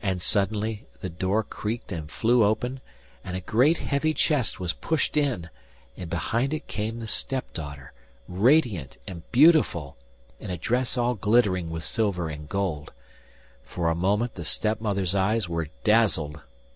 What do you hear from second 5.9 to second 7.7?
and behind it came the step